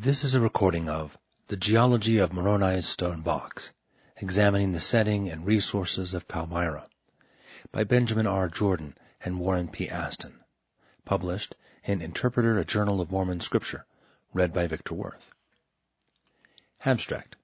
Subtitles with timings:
[0.00, 1.18] This is a recording of
[1.48, 3.72] The Geology of Moroni's Stone Box,
[4.16, 6.86] examining the setting and resources of Palmyra,
[7.72, 8.48] by Benjamin R.
[8.48, 9.88] Jordan and Warren P.
[9.88, 10.38] Aston,
[11.04, 13.86] published in Interpreter, a Journal of Mormon Scripture,
[14.32, 15.32] read by Victor Worth.
[16.84, 17.34] Abstract.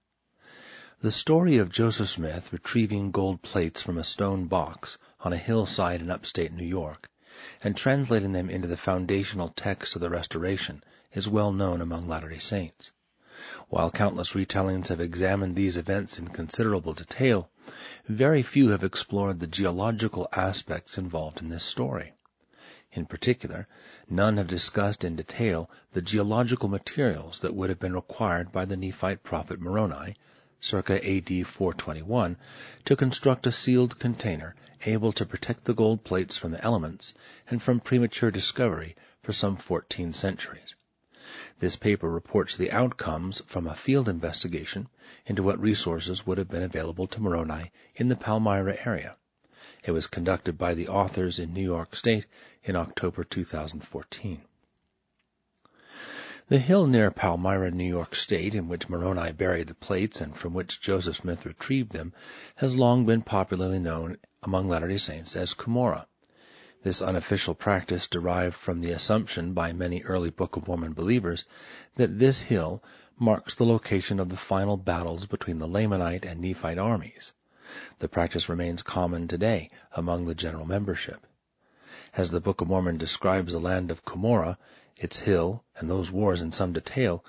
[1.00, 6.02] The story of Joseph Smith retrieving gold plates from a stone box on a hillside
[6.02, 7.10] in upstate New York
[7.64, 12.38] and translating them into the foundational text of the Restoration is well known among Latter-day
[12.38, 12.92] Saints.
[13.68, 17.50] While countless retellings have examined these events in considerable detail,
[18.06, 22.12] very few have explored the geological aspects involved in this story.
[22.92, 23.66] In particular,
[24.08, 28.76] none have discussed in detail the geological materials that would have been required by the
[28.76, 30.14] Nephite prophet Moroni,
[30.64, 32.38] circa AD 421,
[32.86, 34.54] to construct a sealed container
[34.86, 37.12] able to protect the gold plates from the elements
[37.50, 40.74] and from premature discovery for some 14 centuries.
[41.58, 44.88] This paper reports the outcomes from a field investigation
[45.26, 49.16] into what resources would have been available to Moroni in the Palmyra area.
[49.84, 52.24] It was conducted by the authors in New York State
[52.62, 54.40] in October 2014.
[56.46, 60.52] The hill near Palmyra, New York State, in which Moroni buried the plates and from
[60.52, 62.12] which Joseph Smith retrieved them,
[62.56, 66.04] has long been popularly known among Latter-day Saints as Cumorah.
[66.82, 71.46] This unofficial practice derived from the assumption by many early Book of Mormon believers
[71.94, 72.84] that this hill
[73.18, 77.32] marks the location of the final battles between the Lamanite and Nephite armies.
[78.00, 81.26] The practice remains common today among the general membership.
[82.14, 84.58] As the Book of Mormon describes the land of Cumorah,
[84.96, 87.24] its hill, and those wars in some detail,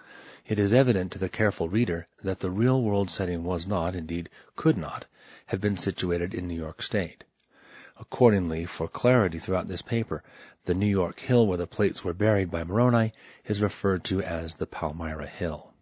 [0.46, 4.30] it is evident to the careful reader that the real world setting was not, indeed
[4.56, 5.06] could not,
[5.48, 7.24] have been situated in New York State.
[8.00, 10.24] Accordingly, for clarity throughout this paper,
[10.66, 13.14] the New York hill where the plates were buried by Moroni
[13.46, 15.74] is referred to as the Palmyra Hill.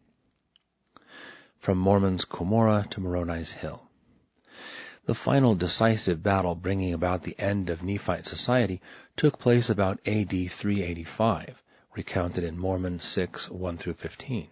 [1.59, 3.81] From Mormon's Cumorah to Moroni's Hill.
[5.05, 8.81] The final decisive battle bringing about the end of Nephite society
[9.17, 11.61] took place about AD 385,
[11.95, 14.47] recounted in Mormon 6, 1 through 15,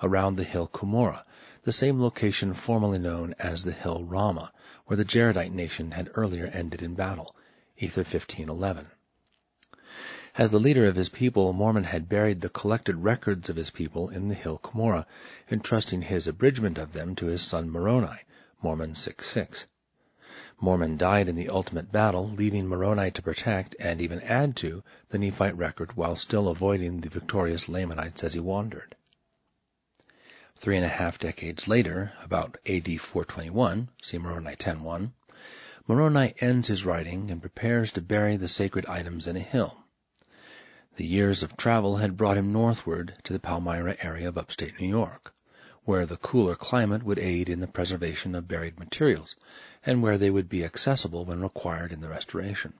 [0.00, 1.24] around the hill Cumorah,
[1.64, 4.52] the same location formerly known as the hill Ramah,
[4.86, 7.34] where the Jaredite nation had earlier ended in battle,
[7.76, 8.86] Ether 1511.
[10.36, 14.08] As the leader of his people, Mormon had buried the collected records of his people
[14.08, 15.06] in the hill Cumorah,
[15.50, 18.20] entrusting his abridgment of them to his son Moroni,
[18.62, 19.64] Mormon 6.6.
[20.60, 25.16] Mormon died in the ultimate battle, leaving Moroni to protect, and even add to, the
[25.16, 28.94] Nephite record while still avoiding the victorious Lamanites as he wandered.
[30.56, 35.12] Three and a half decades later, about AD 421, see Moroni 10.1,
[35.86, 39.82] Moroni ends his writing and prepares to bury the sacred items in a hill.
[40.96, 44.88] The years of travel had brought him northward to the Palmyra area of upstate New
[44.88, 45.32] York,
[45.84, 49.34] where the cooler climate would aid in the preservation of buried materials,
[49.88, 52.74] and where they would be accessible when required in the restoration.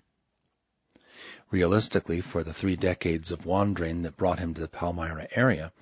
[1.51, 5.73] Realistically, for the three decades of wandering that brought him to the Palmyra area,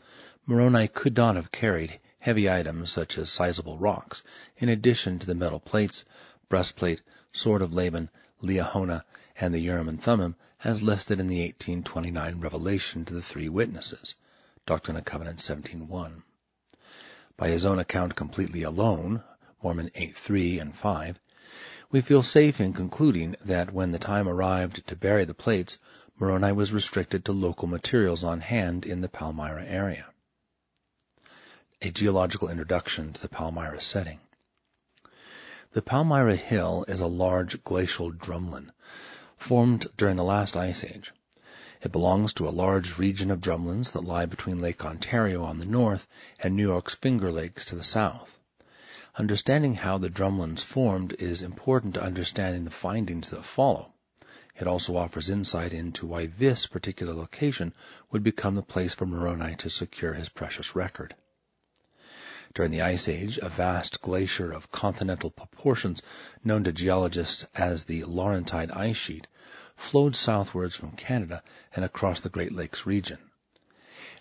[0.46, 4.22] Moroni could not have carried heavy items such as sizable rocks,
[4.58, 6.04] in addition to the metal plates,
[6.48, 8.08] breastplate, sword of Laban,
[8.40, 9.02] Liahona,
[9.40, 14.14] and the Urim and Thummim, as listed in the 1829 revelation to the three witnesses,
[14.64, 16.22] Doctrine and Covenants 17.1.
[17.36, 19.24] By his own account completely alone,
[19.62, 21.18] Mormon 8.3 and 5,
[21.90, 25.78] we feel safe in concluding that when the time arrived to bury the plates,
[26.18, 30.06] Moroni was restricted to local materials on hand in the Palmyra area.
[31.80, 34.20] A geological introduction to the Palmyra setting.
[35.72, 38.72] The Palmyra Hill is a large glacial drumlin
[39.36, 41.12] formed during the last ice age.
[41.82, 45.66] It belongs to a large region of drumlins that lie between Lake Ontario on the
[45.66, 46.06] north
[46.38, 48.38] and New York's Finger Lakes to the south.
[49.18, 53.94] Understanding how the drumlins formed is important to understanding the findings that follow.
[54.54, 57.72] It also offers insight into why this particular location
[58.10, 61.14] would become the place for Moroni to secure his precious record.
[62.52, 66.02] During the Ice Age, a vast glacier of continental proportions,
[66.44, 69.26] known to geologists as the Laurentide Ice Sheet,
[69.76, 71.42] flowed southwards from Canada
[71.74, 73.18] and across the Great Lakes region.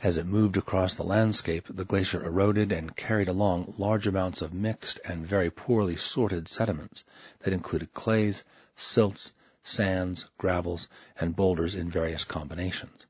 [0.06, 4.54] As it moved across the landscape, the glacier eroded and carried along large amounts of
[4.54, 7.04] mixed and very poorly sorted sediments
[7.40, 8.44] that included clays,
[8.76, 9.32] silts,
[9.64, 10.88] sands, gravels,
[11.20, 13.08] and boulders in various combinations.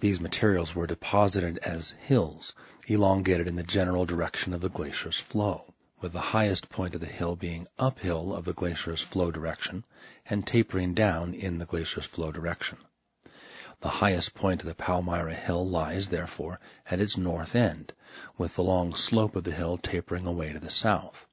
[0.00, 2.52] These materials were deposited as hills,
[2.88, 7.06] elongated in the general direction of the glacier's flow, with the highest point of the
[7.06, 9.84] hill being uphill of the glacier's flow direction
[10.26, 12.78] and tapering down in the glacier's flow direction.
[13.82, 17.92] The highest point of the Palmyra Hill lies, therefore, at its north end,
[18.38, 21.26] with the long slope of the hill tapering away to the south.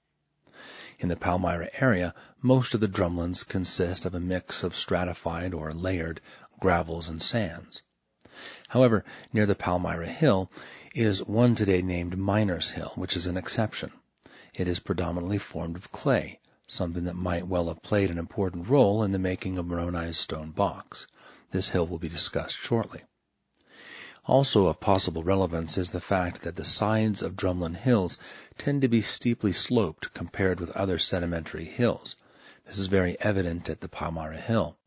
[0.97, 5.71] In the Palmyra area, most of the drumlins consist of a mix of stratified or
[5.75, 6.21] layered
[6.59, 7.83] gravels and sands.
[8.67, 10.49] However, near the Palmyra Hill
[10.95, 13.91] is one today named Miner's Hill, which is an exception.
[14.55, 19.03] It is predominantly formed of clay, something that might well have played an important role
[19.03, 21.05] in the making of Moroni's stone box.
[21.51, 23.01] This hill will be discussed shortly.
[24.25, 28.19] Also of possible relevance is the fact that the sides of drumlin hills
[28.59, 32.15] tend to be steeply sloped compared with other sedimentary hills.
[32.65, 34.77] This is very evident at the Palmyra Hill.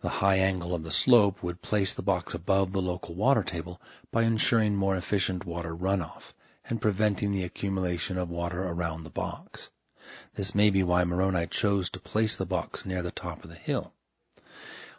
[0.00, 3.80] The high angle of the slope would place the box above the local water table
[4.12, 6.32] by ensuring more efficient water runoff
[6.66, 9.68] and preventing the accumulation of water around the box.
[10.34, 13.56] This may be why Moroni chose to place the box near the top of the
[13.56, 13.92] hill.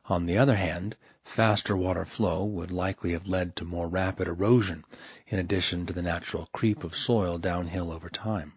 [0.05, 4.83] On the other hand, faster water flow would likely have led to more rapid erosion
[5.27, 8.53] in addition to the natural creep of soil downhill over time.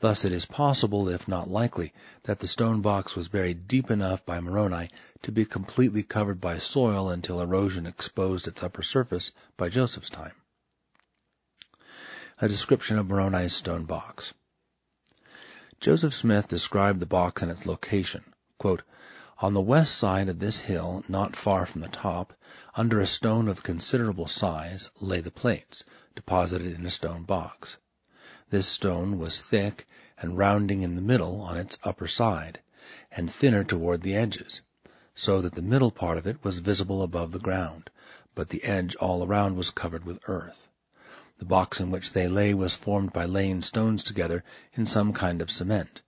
[0.00, 1.92] Thus it is possible, if not likely,
[2.22, 4.90] that the stone box was buried deep enough by Moroni
[5.22, 10.34] to be completely covered by soil until erosion exposed its upper surface by Joseph's time.
[12.40, 14.32] A description of Moroni's stone box.
[15.80, 18.24] Joseph Smith described the box and its location.
[18.58, 18.82] Quote,
[19.40, 22.32] on the west side of this hill, not far from the top,
[22.74, 25.84] under a stone of considerable size, lay the plates,
[26.16, 27.76] deposited in a stone box.
[28.50, 29.86] This stone was thick
[30.20, 32.58] and rounding in the middle on its upper side,
[33.12, 34.62] and thinner toward the edges,
[35.14, 37.90] so that the middle part of it was visible above the ground,
[38.34, 40.68] but the edge all around was covered with earth.
[41.38, 44.42] The box in which they lay was formed by laying stones together
[44.72, 46.02] in some kind of cement.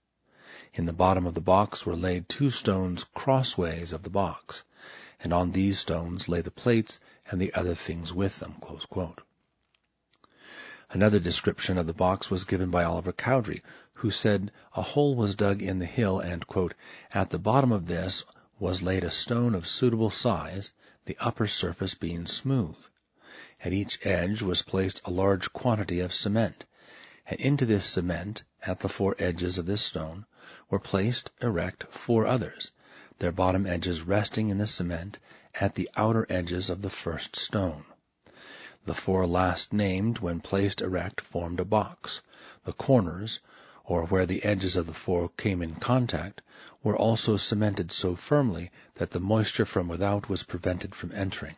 [0.73, 4.63] In the bottom of the box were laid two stones crossways of the box,
[5.19, 6.97] and on these stones lay the plates
[7.29, 8.55] and the other things with them."
[10.89, 13.61] Another description of the box was given by Oliver Cowdery,
[13.95, 16.45] who said a hole was dug in the hill and
[17.13, 18.23] "at the bottom of this
[18.57, 20.71] was laid a stone of suitable size,
[21.03, 22.81] the upper surface being smooth.
[23.61, 26.63] At each edge was placed a large quantity of cement,
[27.27, 30.25] and into this cement, at the four edges of this stone,
[30.69, 32.71] were placed erect four others,
[33.17, 35.17] their bottom edges resting in the cement
[35.55, 37.83] at the outer edges of the first stone.
[38.85, 42.21] The four last named, when placed erect, formed a box.
[42.63, 43.39] The corners,
[43.83, 46.41] or where the edges of the four came in contact,
[46.83, 51.55] were also cemented so firmly that the moisture from without was prevented from entering.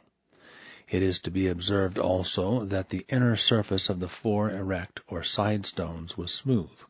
[0.90, 5.24] It is to be observed also that the inner surface of the four erect or
[5.24, 6.84] side stones was smooth.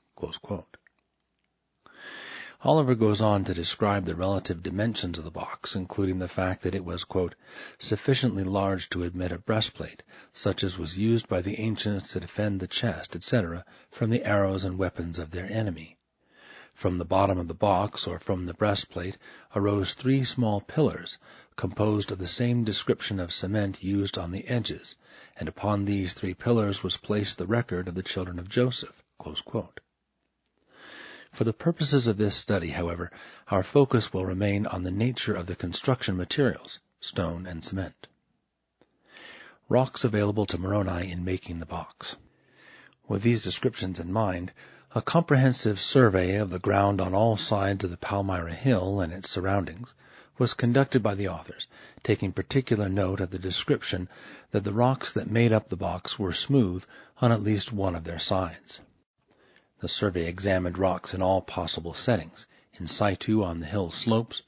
[2.61, 6.75] Oliver goes on to describe the relative dimensions of the box, including the fact that
[6.75, 7.35] it was, quote,
[7.79, 12.59] sufficiently large to admit a breastplate, such as was used by the ancients to defend
[12.59, 15.97] the chest, etc., from the arrows and weapons of their enemy.
[16.73, 19.17] From the bottom of the box, or from the breastplate,
[19.55, 21.17] arose three small pillars,
[21.57, 24.95] composed of the same description of cement used on the edges,
[25.35, 29.03] and upon these three pillars was placed the record of the children of Joseph.
[31.33, 33.09] For the purposes of this study, however,
[33.47, 38.05] our focus will remain on the nature of the construction materials, stone and cement.
[39.67, 42.17] Rocks available to Moroni in making the box.
[43.07, 44.51] With these descriptions in mind,
[44.93, 49.31] a comprehensive survey of the ground on all sides of the Palmyra Hill and its
[49.31, 49.95] surroundings
[50.37, 51.65] was conducted by the authors,
[52.03, 54.07] taking particular note of the description
[54.51, 56.85] that the rocks that made up the box were smooth
[57.17, 58.81] on at least one of their sides.
[59.83, 62.45] The survey examined rocks in all possible settings,
[62.79, 64.41] in situ on the hill slopes,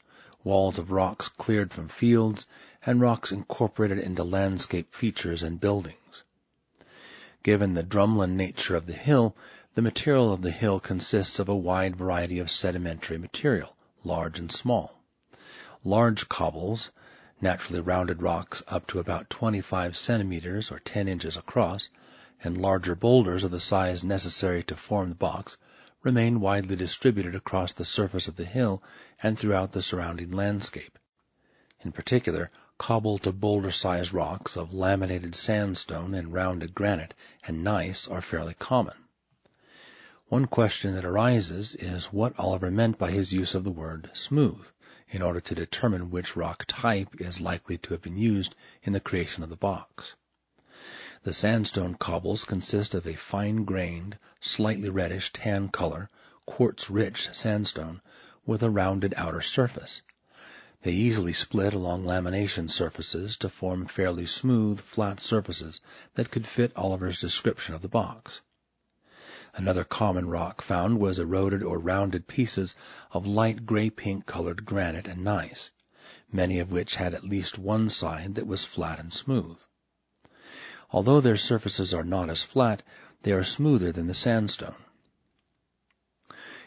[0.46, 2.48] walls of rocks cleared from fields,
[2.86, 6.24] and rocks incorporated into landscape features and buildings.
[7.44, 9.36] Given the drumlin nature of the hill,
[9.74, 13.76] the material of the hill consists of a wide variety of sedimentary material,
[14.06, 15.02] large and small.
[15.84, 16.92] Large cobbles,
[17.42, 21.90] naturally rounded rocks up to about 25 centimeters or 10 inches across,
[22.44, 25.58] and larger boulders of the size necessary to form the box
[26.04, 28.84] remain widely distributed across the surface of the hill
[29.24, 31.00] and throughout the surrounding landscape.
[31.82, 37.14] In particular, cobble to boulder sized rocks of laminated sandstone and rounded granite
[37.46, 38.96] and gneiss are fairly common.
[40.28, 44.68] One question that arises is what Oliver meant by his use of the word smooth
[45.08, 49.00] in order to determine which rock type is likely to have been used in the
[49.00, 50.16] creation of the box.
[51.26, 56.08] The sandstone cobbles consist of a fine-grained, slightly reddish tan color,
[56.46, 58.00] quartz-rich sandstone
[58.46, 60.04] with a rounded outer surface.
[60.84, 65.82] They easily split along lamination surfaces to form fairly smooth, flat surfaces
[66.14, 68.42] that could fit Oliver's description of the box.
[69.56, 72.76] Another common rock found was eroded or rounded pieces
[73.10, 75.72] of light gray-pink colored granite and gneiss,
[76.32, 79.60] many of which had at least one side that was flat and smooth.
[80.92, 82.84] Although their surfaces are not as flat,
[83.24, 84.76] they are smoother than the sandstone.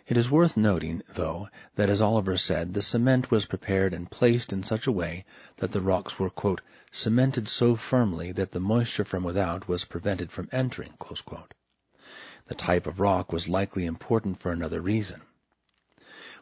[0.08, 4.52] It is worth noting, though, that as Oliver said, the cement was prepared and placed
[4.52, 5.24] in such a way
[5.58, 6.32] that the rocks were,
[6.90, 10.94] cemented so firmly that the moisture from without was prevented from entering,
[12.46, 15.20] The type of rock was likely important for another reason.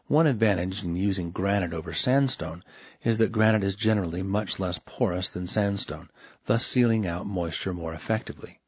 [0.09, 2.63] One advantage in using granite over sandstone
[3.03, 6.11] is that granite is generally much less porous than sandstone,
[6.45, 8.61] thus sealing out moisture more effectively.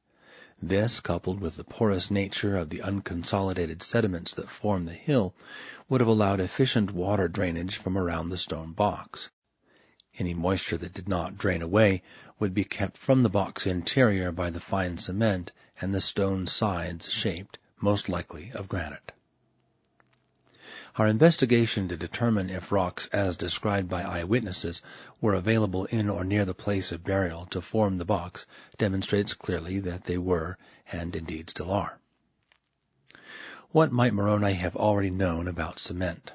[0.60, 5.32] This, coupled with the porous nature of the unconsolidated sediments that form the hill,
[5.88, 9.30] would have allowed efficient water drainage from around the stone box.
[10.18, 12.02] Any moisture that did not drain away
[12.40, 17.12] would be kept from the box interior by the fine cement and the stone sides
[17.12, 19.12] shaped, most likely of granite.
[20.98, 24.82] Our investigation to determine if rocks as described by eyewitnesses
[25.20, 28.46] were available in or near the place of burial to form the box
[28.78, 30.58] demonstrates clearly that they were,
[30.90, 32.00] and indeed still are.
[33.70, 36.32] What might Moroni have already known about cement?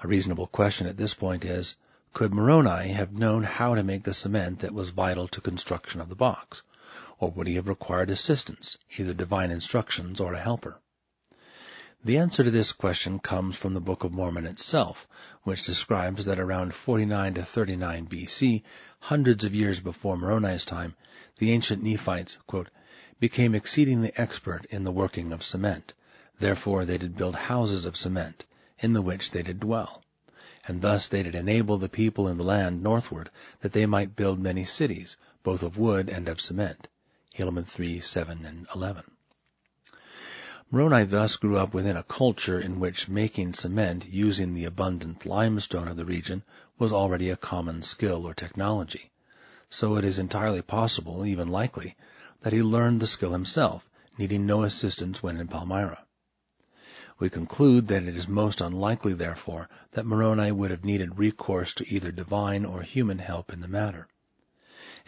[0.00, 1.74] A reasonable question at this point is,
[2.12, 6.08] could Moroni have known how to make the cement that was vital to construction of
[6.08, 6.62] the box?
[7.18, 10.78] Or would he have required assistance, either divine instructions or a helper?
[12.06, 15.08] The answer to this question comes from the Book of Mormon itself,
[15.42, 18.62] which describes that around 49 to 39 BC,
[19.00, 20.94] hundreds of years before Moroni's time,
[21.38, 22.70] the ancient Nephites, quote,
[23.18, 25.94] became exceedingly expert in the working of cement.
[26.38, 28.44] Therefore they did build houses of cement,
[28.78, 30.04] in the which they did dwell.
[30.68, 33.30] And thus they did enable the people in the land northward,
[33.62, 36.86] that they might build many cities, both of wood and of cement.
[37.34, 39.02] Helaman 3, 7, and 11.
[40.68, 45.86] Moroni thus grew up within a culture in which making cement using the abundant limestone
[45.86, 46.42] of the region
[46.76, 49.12] was already a common skill or technology.
[49.70, 51.96] So it is entirely possible, even likely,
[52.40, 56.04] that he learned the skill himself, needing no assistance when in Palmyra.
[57.20, 61.88] We conclude that it is most unlikely, therefore, that Moroni would have needed recourse to
[61.88, 64.08] either divine or human help in the matter.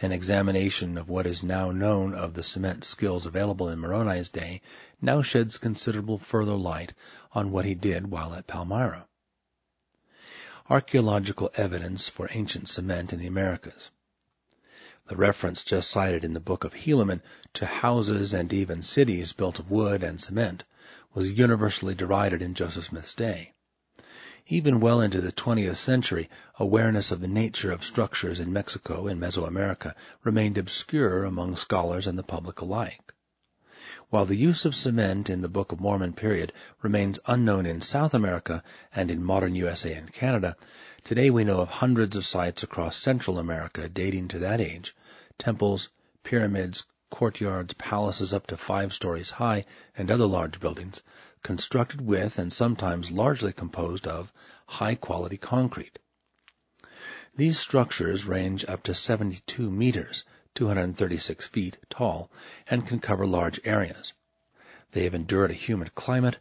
[0.01, 4.61] An examination of what is now known of the cement skills available in Moroni's day
[5.01, 6.93] now sheds considerable further light
[7.33, 9.05] on what he did while at Palmyra.
[10.69, 13.89] Archaeological evidence for ancient cement in the Americas.
[15.07, 17.21] The reference just cited in the book of Helaman
[17.55, 20.63] to houses and even cities built of wood and cement
[21.13, 23.53] was universally derided in Joseph Smith's day.
[24.51, 26.27] Even well into the 20th century,
[26.57, 32.17] awareness of the nature of structures in Mexico and Mesoamerica remained obscure among scholars and
[32.17, 33.13] the public alike.
[34.09, 36.51] While the use of cement in the Book of Mormon period
[36.81, 40.55] remains unknown in South America and in modern USA and Canada,
[41.03, 44.95] today we know of hundreds of sites across Central America dating to that age,
[45.37, 45.89] temples,
[46.23, 51.01] pyramids, courtyards, palaces up to five stories high, and other large buildings,
[51.43, 54.31] constructed with and sometimes largely composed of
[54.67, 55.99] high-quality concrete.
[57.35, 60.25] These structures range up to 72 meters,
[60.55, 62.29] 236 feet, tall,
[62.67, 64.13] and can cover large areas.
[64.91, 66.37] They have endured a humid climate,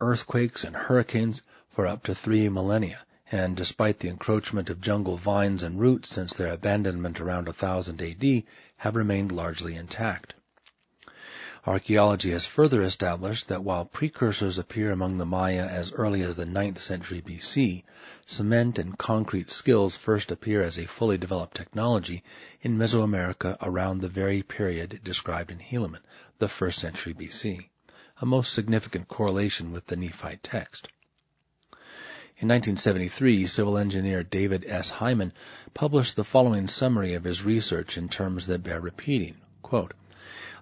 [0.00, 5.62] earthquakes, and hurricanes for up to three millennia, and despite the encroachment of jungle vines
[5.62, 8.42] and roots since their abandonment around 1000 AD,
[8.76, 10.34] have remained largely intact.
[11.66, 16.46] Archaeology has further established that while precursors appear among the Maya as early as the
[16.46, 17.82] ninth century BC,
[18.24, 22.22] cement and concrete skills first appear as a fully developed technology
[22.62, 26.02] in Mesoamerica around the very period described in Helaman,
[26.38, 27.68] the first century BC,
[28.20, 30.86] a most significant correlation with the Nephite text.
[32.38, 34.90] In 1973, civil engineer David S.
[34.90, 35.32] Hyman
[35.72, 39.36] published the following summary of his research in terms that bear repeating.
[39.62, 39.94] Quote,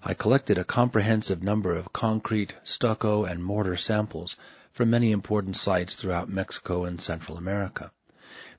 [0.01, 4.37] I collected a comprehensive number of concrete, stucco, and mortar samples
[4.71, 7.91] from many important sites throughout Mexico and Central America.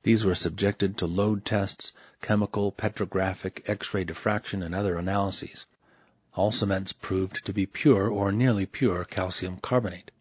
[0.04, 5.66] These were subjected to load tests, chemical, petrographic, X-ray diffraction, and other analyses.
[6.34, 10.12] All cements proved to be pure or nearly pure calcium carbonate.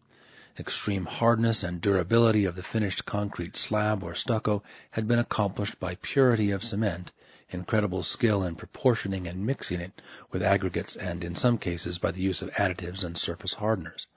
[0.57, 5.95] Extreme hardness and durability of the finished concrete slab or stucco had been accomplished by
[5.95, 7.11] purity of cement
[7.49, 12.21] incredible skill in proportioning and mixing it with aggregates and in some cases by the
[12.21, 14.07] use of additives and surface hardeners.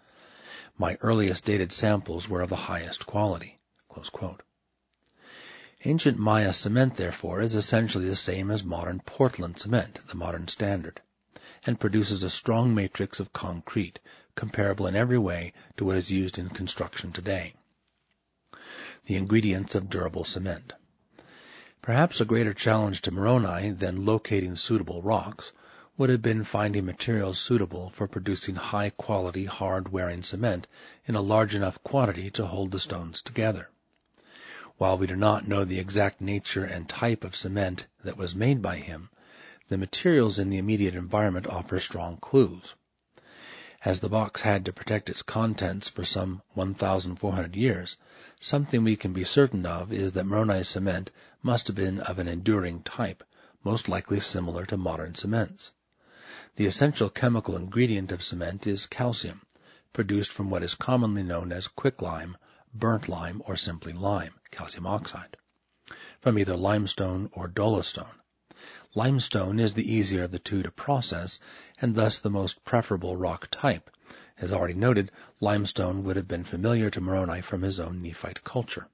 [0.79, 3.59] My earliest dated samples were of the highest quality.
[5.85, 11.01] Ancient Maya cement, therefore, is essentially the same as modern Portland cement, the modern standard,
[11.67, 13.99] and produces a strong matrix of concrete,
[14.39, 17.53] comparable in every way to what is used in construction today.
[19.07, 20.73] The ingredients of durable cement.
[21.83, 25.51] Perhaps a greater challenge to Moroni than locating suitable rocks
[25.97, 30.69] would have been finding materials suitable for producing high quality, hard wearing cement
[31.07, 33.69] in a large enough quantity to hold the stones together.
[34.77, 38.63] While we do not know the exact nature and type of cement that was made
[38.63, 39.11] by him,
[39.67, 42.77] the materials in the immediate environment offer strong clues.
[43.85, 47.97] As the box had to protect its contents for some 1,400 years,
[48.41, 51.13] something we can be certain of is that Moroni cement
[51.45, 53.23] must have been of an enduring type,
[53.63, 55.71] most likely similar to modern cements.
[56.57, 59.43] The essential chemical ingredient of cement is calcium,
[59.93, 62.37] produced from what is commonly known as quicklime,
[62.75, 65.37] burnt lime, or simply lime, calcium oxide,
[66.21, 68.19] from either limestone or dolostone.
[68.99, 71.39] Limestone is the easier of the two to process,
[71.81, 73.91] and thus the most preferable rock type.
[74.39, 78.89] As already noted, limestone would have been familiar to Moroni from his own Nephite culture.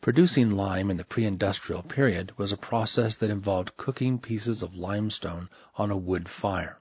[0.00, 5.48] Producing lime in the pre-industrial period was a process that involved cooking pieces of limestone
[5.76, 6.80] on a wood fire.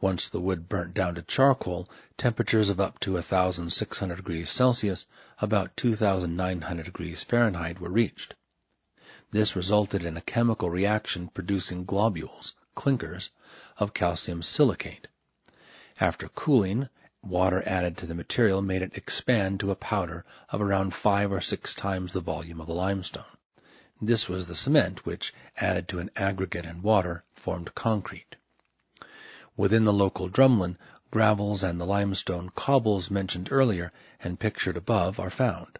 [0.00, 5.06] Once the wood burnt down to charcoal, temperatures of up to 1,600 degrees Celsius,
[5.38, 8.34] about 2,900 degrees Fahrenheit, were reached.
[9.32, 13.30] This resulted in a chemical reaction producing globules, clinkers,
[13.78, 15.08] of calcium silicate.
[15.98, 16.90] After cooling,
[17.22, 21.40] water added to the material made it expand to a powder of around five or
[21.40, 23.24] six times the volume of the limestone.
[24.02, 28.36] This was the cement which, added to an aggregate and water, formed concrete.
[29.56, 30.76] Within the local drumlin,
[31.10, 35.78] gravels and the limestone cobbles mentioned earlier and pictured above are found.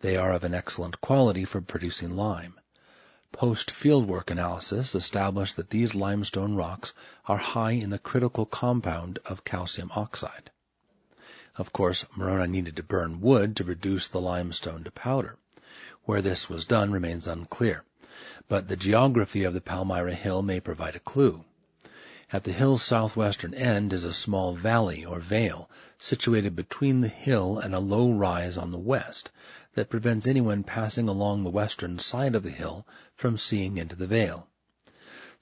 [0.00, 2.58] They are of an excellent quality for producing lime.
[3.32, 6.92] Post fieldwork analysis established that these limestone rocks
[7.26, 10.50] are high in the critical compound of calcium oxide.
[11.56, 15.36] Of course, Moroni needed to burn wood to reduce the limestone to powder.
[16.04, 17.84] Where this was done remains unclear,
[18.46, 21.44] but the geography of the Palmyra Hill may provide a clue.
[22.32, 27.58] At the hill's southwestern end is a small valley or vale situated between the hill
[27.58, 29.30] and a low rise on the west
[29.76, 34.06] that prevents anyone passing along the western side of the hill from seeing into the
[34.06, 34.48] vale.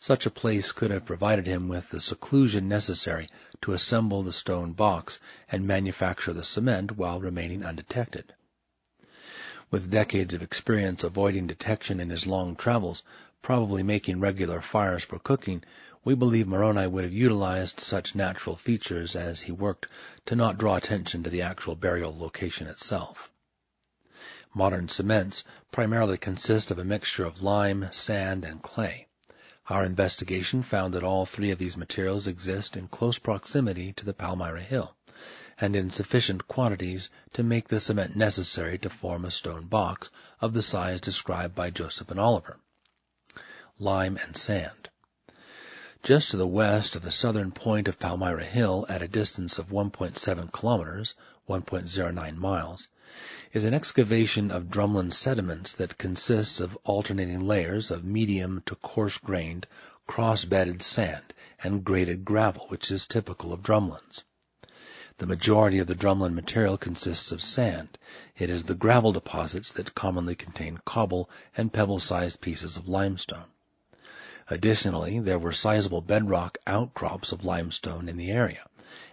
[0.01, 3.29] Such a place could have provided him with the seclusion necessary
[3.63, 8.35] to assemble the stone box and manufacture the cement while remaining undetected.
[9.71, 13.05] With decades of experience avoiding detection in his long travels,
[13.41, 15.63] probably making regular fires for cooking,
[16.05, 19.87] we believe Moroni would have utilized such natural features as he worked
[20.27, 23.31] to not draw attention to the actual burial location itself.
[24.57, 29.09] Modern cements primarily consist of a mixture of lime, sand, and clay.
[29.67, 34.15] Our investigation found that all three of these materials exist in close proximity to the
[34.15, 34.95] Palmyra Hill,
[35.59, 40.09] and in sufficient quantities to make the cement necessary to form a stone box
[40.41, 42.59] of the size described by Joseph and Oliver.
[43.81, 44.89] Lime and sand.
[46.05, 49.71] Just to the west of the southern point of Palmyra Hill, at a distance of
[49.71, 51.15] 1.7 kilometers
[51.49, 52.89] (1.09 miles),
[53.55, 59.67] is an excavation of drumlin sediments that consists of alternating layers of medium to coarse-grained,
[60.07, 64.25] cross-bedded sand and graded gravel which is typical of drumlins.
[65.17, 67.97] The majority of the drumlin material consists of sand.
[68.37, 73.47] It is the gravel deposits that commonly contain cobble and pebble-sized pieces of limestone.
[74.49, 78.65] Additionally, there were sizable bedrock outcrops of limestone in the area,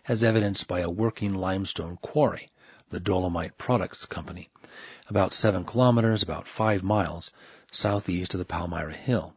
[0.08, 2.50] as evidenced by a working limestone quarry
[2.89, 4.50] the Dolomite Products Company,
[5.08, 7.32] about 7 kilometers, about 5 miles,
[7.72, 9.34] southeast of the Palmyra Hill.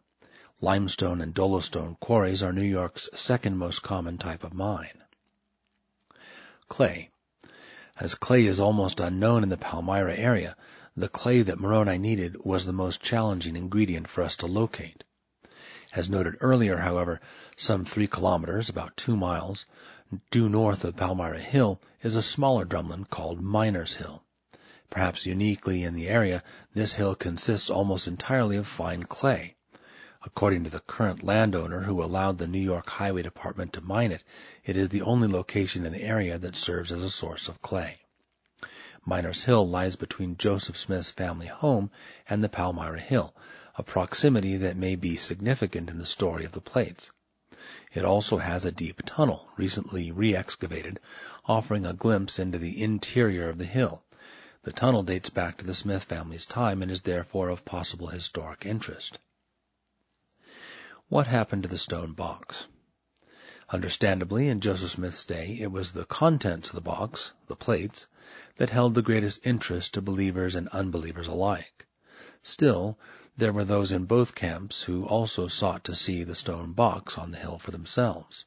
[0.61, 5.05] Limestone and dolostone quarries are New York's second most common type of mine.
[6.69, 7.11] Clay.
[8.01, 10.57] As clay is almost unknown in the Palmyra area,
[10.97, 15.05] the clay that Moroni needed was the most challenging ingredient for us to locate.
[15.95, 17.21] As noted earlier, however,
[17.57, 19.67] some three kilometers, about two miles,
[20.31, 24.23] Due north of Palmyra Hill is a smaller drumlin called Miner's Hill.
[24.91, 29.57] Perhaps uniquely in the area, this hill consists almost entirely of fine clay.
[30.23, 34.23] According to the current landowner who allowed the New York Highway Department to mine it,
[34.65, 37.99] it is the only location in the area that serves as a source of clay.
[39.05, 41.91] Miner's Hill lies between Joseph Smith's family home
[42.29, 43.35] and the Palmyra Hill,
[43.77, 47.11] a proximity that may be significant in the story of the plates.
[47.93, 51.01] It also has a deep tunnel, recently re-excavated,
[51.47, 54.03] offering a glimpse into the interior of the hill.
[54.63, 58.65] The tunnel dates back to the Smith family's time and is therefore of possible historic
[58.65, 59.19] interest.
[61.09, 62.67] What happened to the stone box?
[63.69, 68.07] Understandably, in Joseph Smith's day, it was the contents of the box, the plates,
[68.57, 71.87] that held the greatest interest to believers and unbelievers alike.
[72.43, 72.99] Still,
[73.37, 77.33] there were those in both camps who also sought to see the stone box on
[77.33, 78.45] the hill for themselves.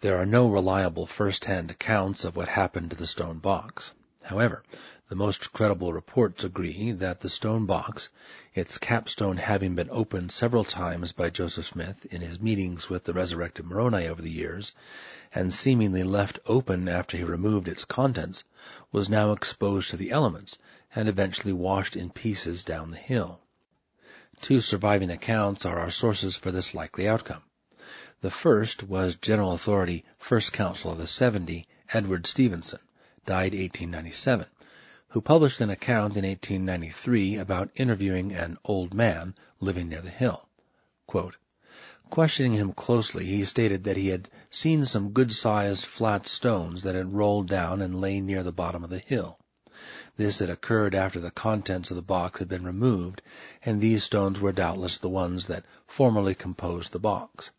[0.00, 3.92] There are no reliable first-hand accounts of what happened to the stone box.
[4.22, 4.62] However,
[5.08, 8.10] the most credible reports agree that the stone box,
[8.54, 13.12] its capstone having been opened several times by Joseph Smith in his meetings with the
[13.12, 14.70] resurrected Moroni over the years,
[15.34, 18.44] and seemingly left open after he removed its contents,
[18.92, 20.58] was now exposed to the elements
[20.94, 23.40] and eventually washed in pieces down the hill.
[24.42, 27.42] Two surviving accounts are our sources for this likely outcome.
[28.22, 32.80] The first was General Authority First Council of the Seventy, Edward Stevenson,
[33.26, 34.46] died 1897,
[35.08, 40.48] who published an account in 1893 about interviewing an old man living near the hill.
[41.06, 41.36] Quote,
[42.08, 47.12] Questioning him closely, he stated that he had seen some good-sized flat stones that had
[47.12, 49.38] rolled down and lay near the bottom of the hill.
[50.16, 53.22] This had occurred after the contents of the box had been removed,
[53.64, 57.52] and these stones were doubtless the ones that formerly composed the box.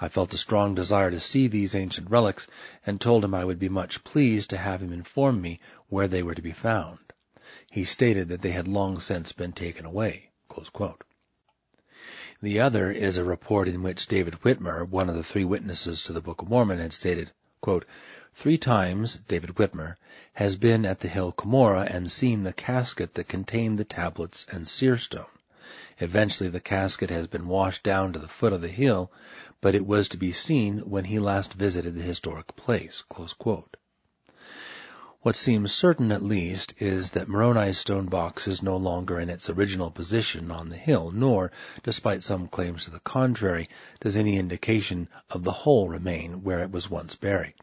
[0.00, 2.48] I felt a strong desire to see these ancient relics,
[2.84, 6.24] and told him I would be much pleased to have him inform me where they
[6.24, 6.98] were to be found.
[7.70, 10.30] He stated that they had long since been taken away.
[12.42, 16.12] The other is a report in which David Whitmer, one of the three witnesses to
[16.12, 17.30] the Book of Mormon, had stated,
[17.62, 17.86] quote,
[18.34, 19.96] Three times David Whitmer
[20.34, 24.68] has been at the hill Cumorah and seen the casket that contained the tablets and
[24.68, 25.24] seer stone.
[25.98, 29.10] Eventually the casket has been washed down to the foot of the hill,
[29.62, 33.04] but it was to be seen when he last visited the historic place.
[35.26, 39.50] What seems certain at least is that Moroni's stone box is no longer in its
[39.50, 41.50] original position on the hill, nor,
[41.82, 46.70] despite some claims to the contrary, does any indication of the whole remain where it
[46.70, 47.54] was once buried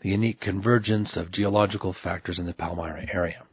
[0.00, 3.44] the unique convergence of geological factors in the Palmyra area.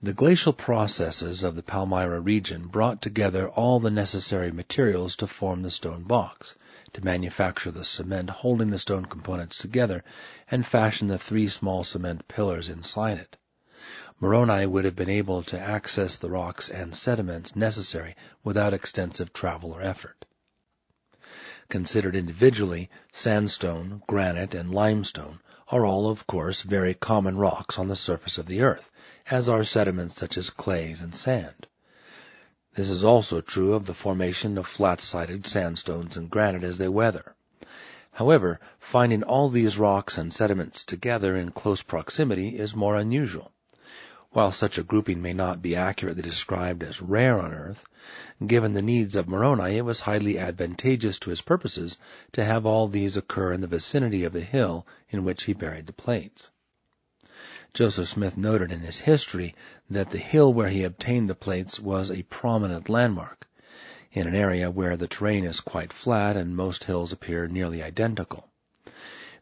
[0.00, 5.62] The glacial processes of the Palmyra region brought together all the necessary materials to form
[5.62, 6.54] the stone box,
[6.92, 10.02] to manufacture the cement holding the stone components together,
[10.50, 13.36] and fashion the three small cement pillars inside it.
[14.20, 19.72] Moroni would have been able to access the rocks and sediments necessary without extensive travel
[19.72, 20.26] or effort.
[21.68, 27.96] Considered individually, sandstone, granite, and limestone are all, of course, very common rocks on the
[27.96, 28.90] surface of the earth,
[29.30, 31.68] as are sediments such as clays and sand.
[32.72, 37.34] This is also true of the formation of flat-sided sandstones and granite as they weather.
[38.12, 43.50] However, finding all these rocks and sediments together in close proximity is more unusual.
[44.30, 47.84] While such a grouping may not be accurately described as rare on earth,
[48.46, 51.98] given the needs of Moroni it was highly advantageous to his purposes
[52.34, 55.86] to have all these occur in the vicinity of the hill in which he buried
[55.86, 56.50] the plates.
[57.72, 59.54] Joseph Smith noted in his history
[59.88, 63.46] that the hill where he obtained the plates was a prominent landmark,
[64.12, 68.48] in an area where the terrain is quite flat and most hills appear nearly identical.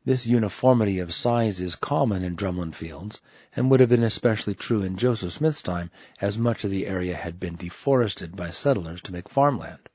[0.04, 3.18] This uniformity of size is common in drumlin fields,
[3.56, 7.14] and would have been especially true in Joseph Smith's time, as much of the area
[7.14, 9.88] had been deforested by settlers to make farmland.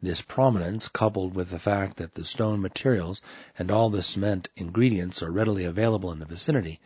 [0.00, 3.20] This prominence, coupled with the fact that the stone materials
[3.58, 6.78] and all the cement ingredients are readily available in the vicinity,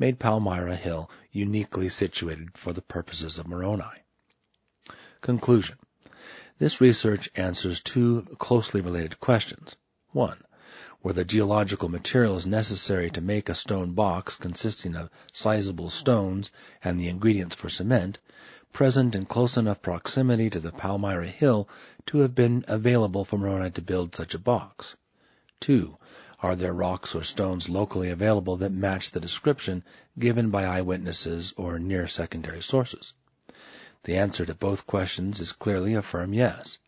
[0.00, 3.84] made Palmyra Hill uniquely situated for the purposes of Moroni.
[5.20, 5.76] Conclusion.
[6.58, 9.76] This research answers two closely related questions.
[10.12, 10.42] One,
[11.02, 16.50] were the geological materials necessary to make a stone box consisting of sizable stones
[16.82, 18.18] and the ingredients for cement,
[18.72, 21.68] present in close enough proximity to the Palmyra Hill
[22.06, 24.96] to have been available for Moroni to build such a box.
[25.60, 25.94] 2.
[26.42, 29.84] Are there rocks or stones locally available that match the description
[30.18, 33.12] given by eyewitnesses or near secondary sources?
[34.04, 36.78] The answer to both questions is clearly a firm yes.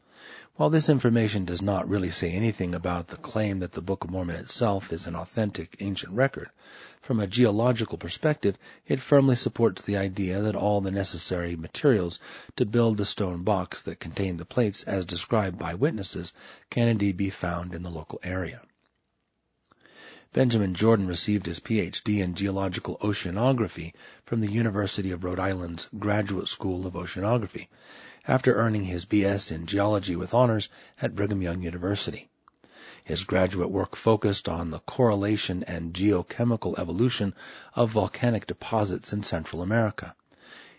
[0.56, 4.10] While this information does not really say anything about the claim that the Book of
[4.10, 6.48] Mormon itself is an authentic ancient record,
[7.02, 12.20] from a geological perspective it firmly supports the idea that all the necessary materials
[12.56, 16.32] to build the stone box that contained the plates as described by witnesses
[16.70, 18.62] can indeed be found in the local area.
[20.34, 22.22] Benjamin Jordan received his Ph.D.
[22.22, 23.92] in geological oceanography
[24.24, 27.68] from the University of Rhode Island's Graduate School of Oceanography,
[28.26, 29.50] after earning his B.S.
[29.50, 30.70] in geology with honors
[31.02, 32.30] at Brigham Young University.
[33.04, 37.34] His graduate work focused on the correlation and geochemical evolution
[37.74, 40.14] of volcanic deposits in Central America.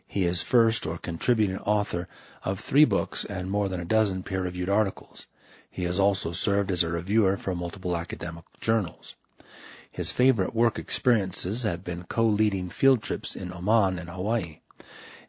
[0.08, 2.08] He is first or contributing author
[2.44, 5.28] of three books and more than a dozen peer-reviewed articles.
[5.70, 9.14] He has also served as a reviewer for multiple academic journals.
[9.94, 14.62] His favorite work experiences have been co-leading field trips in Oman and Hawaii,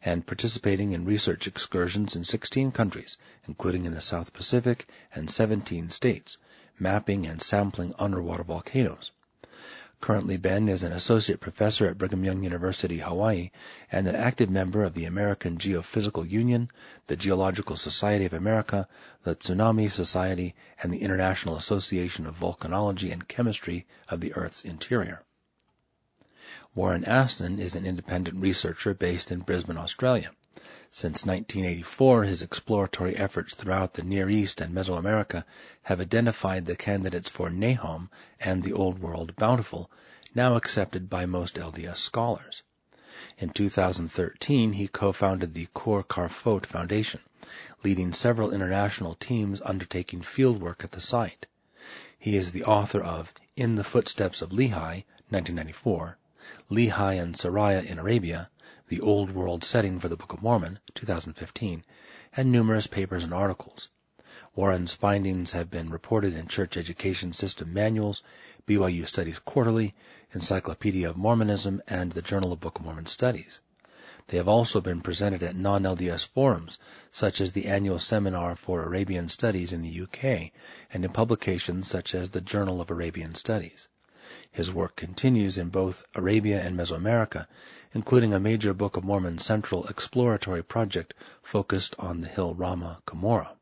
[0.03, 3.15] and participating in research excursions in 16 countries,
[3.47, 6.39] including in the South Pacific and 17 states,
[6.79, 9.11] mapping and sampling underwater volcanoes.
[10.01, 13.51] Currently, Ben is an associate professor at Brigham Young University, Hawaii,
[13.91, 16.69] and an active member of the American Geophysical Union,
[17.07, 18.87] the Geological Society of America,
[19.23, 20.53] the Tsunami Society,
[20.83, 25.23] and the International Association of Volcanology and Chemistry of the Earth's Interior.
[26.75, 30.31] Warren Aston is an independent researcher based in Brisbane, Australia.
[30.89, 35.43] Since 1984, his exploratory efforts throughout the Near East and Mesoamerica
[35.83, 39.91] have identified the candidates for Nahom and the Old World Bountiful,
[40.33, 42.63] now accepted by most LDS scholars.
[43.37, 47.21] In 2013, he co-founded the Khor Kharfot Foundation,
[47.83, 51.45] leading several international teams undertaking fieldwork at the site.
[52.17, 56.17] He is the author of In the Footsteps of Lehi, 1994,
[56.71, 58.49] Lehi and Sariah in Arabia,
[58.87, 61.83] the Old World Setting for the Book of Mormon, 2015,
[62.37, 63.89] and numerous papers and articles.
[64.53, 68.21] Warren's findings have been reported in Church Education System manuals,
[68.67, 69.95] BYU Studies Quarterly,
[70.33, 73.59] Encyclopedia of Mormonism, and the Journal of Book of Mormon Studies.
[74.27, 76.77] They have also been presented at non-LDS forums,
[77.11, 80.51] such as the annual Seminar for Arabian Studies in the UK,
[80.91, 83.87] and in publications such as the Journal of Arabian Studies.
[84.51, 87.47] His work continues in both Arabia and Mesoamerica,
[87.93, 93.55] including a major Book of Mormon central exploratory project focused on the hill Ramah Cumorah.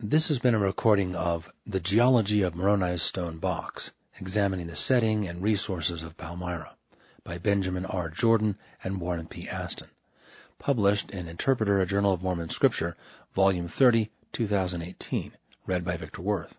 [0.00, 5.26] This has been a recording of The Geology of Moroni's Stone Box, examining the setting
[5.28, 6.76] and resources of Palmyra
[7.24, 8.08] by Benjamin R.
[8.08, 9.48] Jordan and Warren P.
[9.48, 9.90] Aston,
[10.58, 12.96] published in Interpreter, a Journal of Mormon Scripture,
[13.34, 15.32] Volume 30, 2018,
[15.66, 16.56] read by Victor Worth.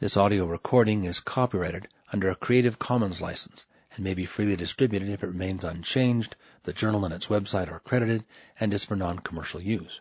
[0.00, 5.10] This audio recording is copyrighted under a Creative Commons license and may be freely distributed
[5.10, 8.24] if it remains unchanged, the journal and its website are credited,
[8.58, 10.00] and is for non-commercial use.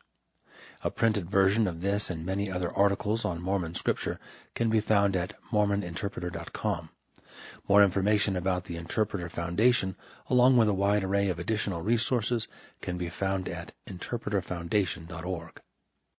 [0.86, 4.22] A printed version of this and many other articles on Mormon scripture
[4.54, 6.90] can be found at mormoninterpreter.com.
[7.68, 9.98] More information about the Interpreter Foundation,
[10.30, 12.48] along with a wide array of additional resources,
[12.80, 15.60] can be found at interpreterfoundation.org.